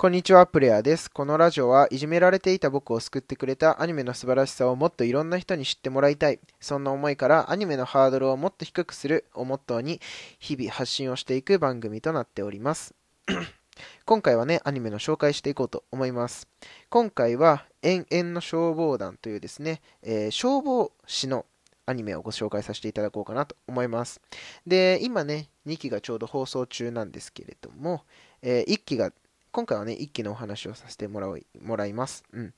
[0.00, 1.10] こんにちは、プレイヤーです。
[1.10, 6.40] このラジオはいじめられていた僕を救ってくれたアニメの素晴らしさをもっといろんな人に知ってもらいたい。
[6.58, 10.00] そんな思いからアニメのハードルをもっと低くするをモットーに
[10.38, 12.94] 日々発信をしていく番組となっております。
[14.06, 16.48] 今回はね、アニメの紹介していこうと思います。
[16.88, 21.44] 今回は、延々の消防団というですね、えー、消防士の
[21.84, 24.22] アニメをご紹介させていただこうかなと思います。
[24.66, 28.04] で、今ね、2期がちょうど放送中なんですけれども、
[28.40, 29.12] えー、1期が
[29.52, 32.24] 今回はね、1期のお話をさせてもらいもらいます。
[32.32, 32.54] うん。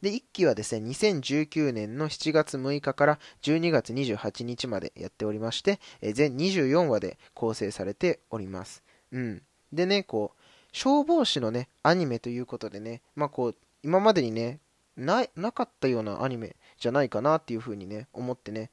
[0.00, 8.82] で、1期はですね、2019年の7月6日から12月28日までやっておりまして、え全24話で構成されております。
[9.12, 9.42] うん。
[9.72, 10.42] でね、こう、
[10.72, 14.60] 消防士のね、アニメということでね、まあこう、今までにね、
[14.96, 18.70] ななかったようなアニメじゃないかなっていうふうにね、思ってね、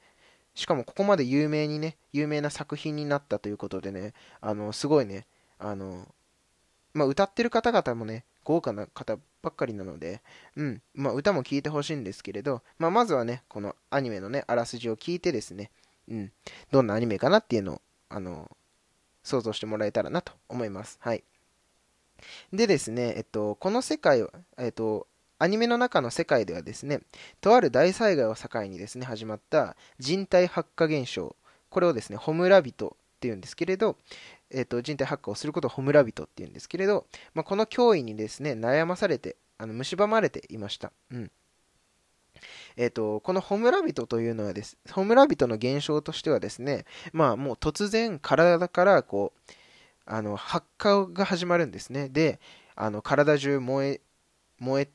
[0.54, 5.26] しかもここまで有名にね、有名な作品になったということでね、あの、すごいね、
[5.58, 6.06] あの、
[6.94, 10.22] まあ、歌ってる方々もね、豪華な方ばっかりなので、
[10.56, 15.70] うん、まあ、歌も聴いてほしいんですけれど、まあ、まずはね、このアニメのね、あらすじを聞いてですね、
[16.08, 16.32] うん、
[16.70, 18.50] どんなアニメかなっていうのを、あの、
[19.22, 20.98] 想像してもらえたらなと思います。
[21.00, 21.24] はい。
[22.52, 27.00] でですね、えっと、この世界は、えっと、アニメの中の世界ではですね、
[27.40, 31.34] とある大災害を境にですね、始まった人体発火現象、
[31.70, 33.96] これをですね、ホムラビトっていうんですけれど、
[34.50, 40.92] えーと、人体発火をすることをホムラビトっていうんですけれど、まあ、この脅威にですね悩まされてあの蝕まれていました。
[41.10, 41.30] うん
[42.76, 49.52] えーと、このホムラビトというのはです、ホムラビトの現象としてはですね、まあもう突然体からこう、
[50.04, 52.10] あの発火が始まるんですね。
[52.10, 52.40] で、
[52.74, 54.00] あの体中燃え、
[54.58, 54.88] 燃え、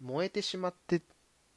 [0.00, 1.00] 燃えてしまってっ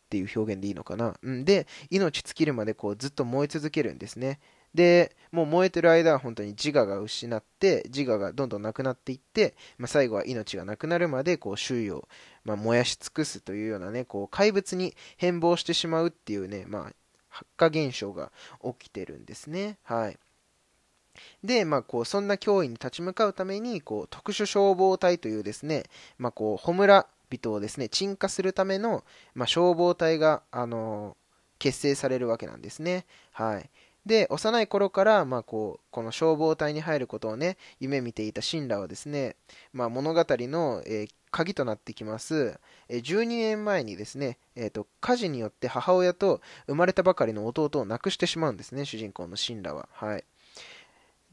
[0.09, 1.15] ていう表現でいいのかな。
[1.21, 4.39] うん、で、命尽きるまでこうずっと燃え続けるんですね。
[4.73, 12.07] で、もう燃えてる間は本当に自我が失って、自我がどんどんなくなっていって、まあ、最後は命がなくなるまでこう周囲を、
[12.43, 16.93] まあ、燃やし尽くすというようなね、こう怪物に変貌してしまうっていうね、まあ、
[17.29, 18.31] 発火現象が
[18.63, 19.77] 起きてるんですね。
[19.83, 20.17] はい。
[21.43, 25.83] で、まあ、こうそんな脅威に立ち向かうためにこう特殊消防隊というですね、
[26.17, 29.03] まあ、こう穂村人をですね鎮火するための、
[29.35, 31.15] まあ、消防隊が、あのー、
[31.59, 33.05] 結成されるわけなんですね。
[33.31, 33.69] はい、
[34.05, 39.35] で、幼い頃から、まあ、こう、この消防隊に入ることをね、夢見ていたシンラはですね、
[39.73, 49.87] まあ、物語の、えー、鍵となってきます、えー、12年前にですね、えーと、火事によって母親と生まれたばかりの弟を亡くしてしまうんですね、主人公のシンラは。
[49.91, 50.23] はい。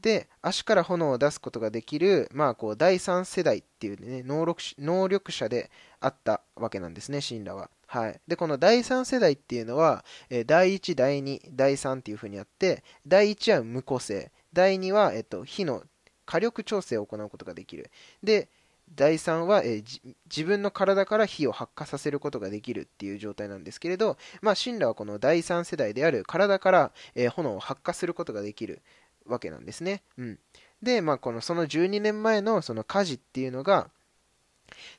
[0.01, 7.69] で、足から炎を出すことができる、まあ、こう、第3世代っていうね、能力能力者であったわけなんですね、シンラは。
[7.87, 8.21] はい。
[8.27, 15.83] で、この第3世代っていうのは、え、第1、第2、第3っていう風にあって、第1は無個性、第2は、えっと、火の
[16.25, 17.89] 火力調整を行うことができる。
[18.21, 18.49] で、
[18.93, 28.81] 第3は、えー、自分の体から火を発火させることができるっていう状態なんですけれど、まあ、シンラはこの第3世代である体から、えー、炎を発火することができる
[29.25, 30.03] わけなんですね。
[30.17, 30.39] うん。
[30.81, 33.89] で、まあ、このその12年前のその火事っていうのが、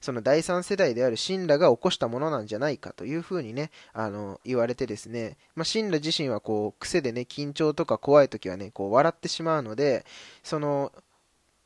[0.01, 10.05] その第三世代である神羅が起こしたものなんじゃないかというふうにね、あの、言われてですね、まあ、神羅自身はこう、癖でね、緊張とか怖い時はね、こう、笑ってしまうので、
[10.43, 10.93] その、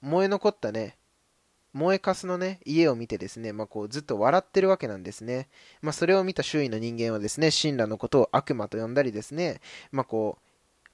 [0.01, 0.97] 燃え残ったね、
[1.73, 5.49] 燃えかすのね、家を見てですね、まあ、こうずっと笑ってるわけなんですね。
[5.81, 9.61] まあ、それを見た周囲の人間はですね、神羅のことを悪魔と呼んだりですね、
[9.91, 10.43] まあ、こう、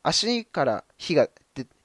[0.03, 1.29] 足から火が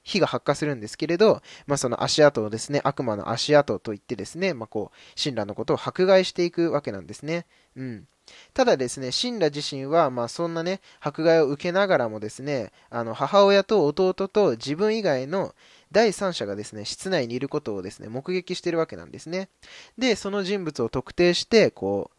[0.04, 7.46] 火が発火するんですけれど、まあ、その足跡をですね、悪魔の足跡といってですね、まあ、こう、神羅のことを迫害していくわけなんですね。
[7.74, 8.06] うん。
[8.52, 15.54] ただですね、神羅自身は、まあ、そんなね、迫害を受けながらもですね、あの、母親と弟と自分以外の
[15.90, 19.48] 第三者がですね、室内にいることをですね、目撃しているわけなんですね。
[19.98, 22.14] で、その人物を特定して、こう、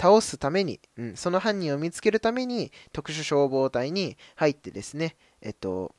[0.00, 5.94] 倒すために、うん、その犯人を見つけるために、特殊消防隊に入ってですね、えっと、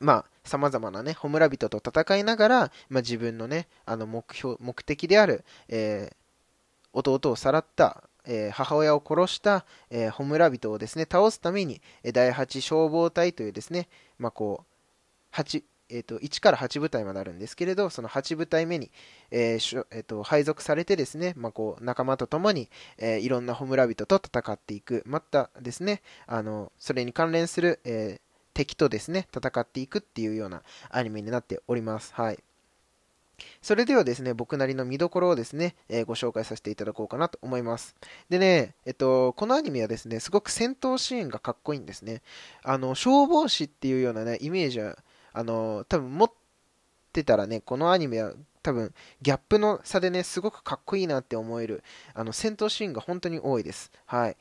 [0.00, 6.16] まあ、様々なね、ホムラ人と戦いながら、まあ、自分のね、あの目標、目的である、えー、
[6.92, 11.80] 弟をさらった、えー、母親を殺した、えー、ホムラ人をですね、倒すために、
[12.12, 13.88] 第8消防隊というですね、
[14.18, 14.64] まあ、こ
[15.32, 18.90] う、8、えーと、1から8部隊まであるんですけれど、その8部隊目に、
[19.30, 32.12] えーえーと、配属されてですね、まあ、こう仲間と共に、えー、いろんなホムラ人と戦っていく、またですね、あのそれに関連する、えー敵とですね、戦っていくっていうようなアニメになっております。
[32.14, 32.38] はい。
[33.62, 37.94] それではですね、僕なりの見どころをですね、えー、ご紹介させていただこうかなと思います。
[38.28, 42.22] でね、えっと、このアニメはですね、すごく戦闘シーンがかっこいいんですね。
[42.62, 44.98] あの、消防士っていうようなね、イメージは、
[45.32, 46.32] あの、多分持っ
[47.10, 51.82] ってたらね、このアニメは多分、ギャップの差でね、すごくかっこいいなって思える、
[52.14, 53.90] あの、戦闘シーンが本当に多いです。
[54.04, 54.36] はい。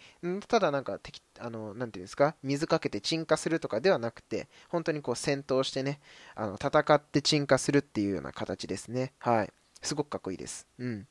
[0.47, 6.01] ただなんか、敵、あの、なんていうんですか、水かけて鎮火するとかではなくて、本当にこう戦闘してね、
[6.35, 9.13] あの、戦って鎮火するっていうような形ですね。
[9.19, 9.53] はい。
[9.81, 10.67] すごくかっこいいです。
[10.77, 11.07] うん。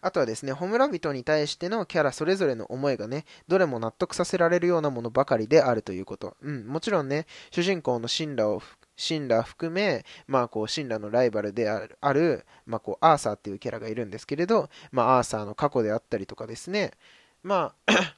[0.00, 6.36] あとはですね、ホムラビトに対してのキャラそれぞれの思いがね、どれも納得させられるようなものばかりであるということ。
[6.42, 8.62] うん、もちろんね、主人公のシンラを
[8.98, 16.90] シンラ含め、まあこう、シンラのライバルである、まあこう、アーサーっていうキャラがいるんですけれど、まあアーサーの過去であったりとかですね、
[17.44, 18.16] まあ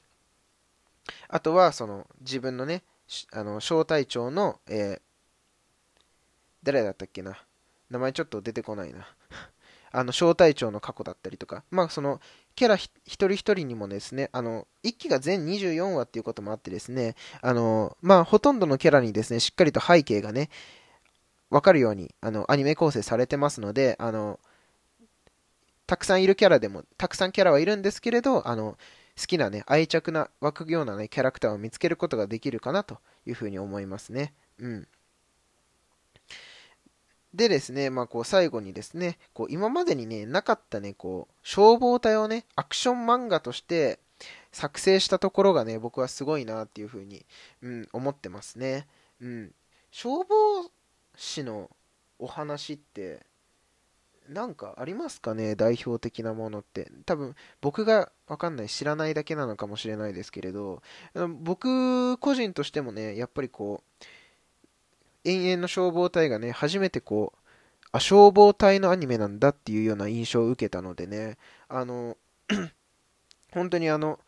[1.29, 2.83] あとはその自分のね、
[3.31, 5.01] あの、小隊長の、えー、
[6.63, 7.39] 誰だったっけな。
[7.91, 9.07] 名前ちょっと出てこないな。
[9.93, 12.19] あの、小隊長の過去だったりとか、まあ、その、
[12.55, 20.49] キャラ一人一人にもですね、あの、1期が全24話っていうこともあってですね、あの、まあ、ほとんどのキャラにですね、しっかりと背景がね、
[21.49, 24.39] わかるように、あの、アニメ構成されてますので、あの、
[25.85, 28.77] たくさんいるキャラでも、たくさんキャラはいるんですけれど、あの、
[29.19, 34.33] 好きなね、愛着な、湧くようなね、キャラクターを見つけることができるかなというふうに思いますね。
[34.59, 34.87] うん。
[37.33, 43.99] でですね、まあ、こう最後にですね、こう今までにね、なかったね、こう、消防隊をね、アクション漫画として
[44.51, 47.25] 作成したところがね、僕はすごいなっていうふうに、
[47.61, 48.87] うん、思ってますね。
[49.21, 49.53] うん。
[49.91, 50.69] 消防
[51.15, 51.69] 士の
[52.19, 53.25] お話って、
[54.29, 56.91] なんかありますかね代表的なものって。
[57.05, 60.81] 多分、僕がわかんない、知らないだけなのかもしれないですけれど、
[61.39, 63.90] 僕個人としてもね、やっぱりこう、
[65.23, 67.39] 永遠の消防隊がね、初めてこう、
[67.91, 71.37] あ、消防隊のアニメなんだっていうような印象を受けたのでね、
[71.67, 72.17] あの、
[73.51, 74.19] 本当にあの、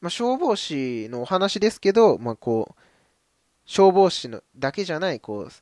[0.00, 2.82] まあ、消防士のお話ですけど、まあ、こう、
[3.66, 5.52] 消防士のだけじゃない、こう、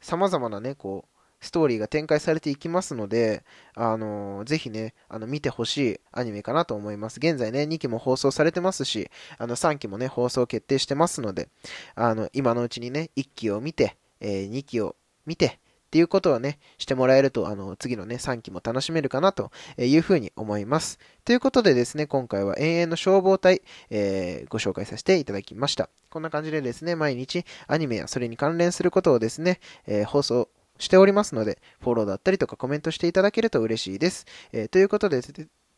[0.00, 3.44] 様々なね、こう、ストーリーが展開されていきますので、
[3.74, 7.18] あのー、ぜひね、あの、見てほしいアニメかなと思います。
[7.18, 11.48] 現在ね、2期も放送されてますし、あの、3期もね、放送決定してますので、
[11.94, 15.50] あの、今のうちにね、1期を見て、え、2期を見て、っ
[15.94, 20.98] ていうことをね、してもらえると、あの、次のね、3期も楽しめるかなというふうに思います。
[21.24, 25.88] ということでですね、今回は永遠の消防隊、えー、ご紹介させていただきました。
[26.10, 30.48] こんな感じでですね、毎日アニメやそれに関連することをですね、えー、放送
[30.80, 34.26] しておりますので、フォローだったりとかコメントしていただけると嬉しいです。
[34.52, 35.20] えー、ということで、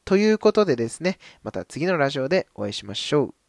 [0.07, 3.46] ということでですね、また次のラジオでお会いしましょう。